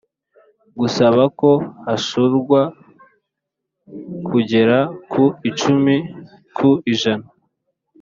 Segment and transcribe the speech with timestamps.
[0.79, 1.51] gusaba ko
[1.85, 2.61] hashorwa
[4.27, 4.77] kugera
[5.11, 5.95] ku icumi
[6.57, 7.27] ku ijana